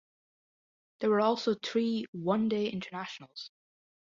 [0.99, 3.51] There were also three "one-day internationals".